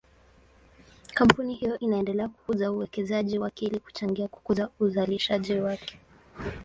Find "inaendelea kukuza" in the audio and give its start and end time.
1.79-2.71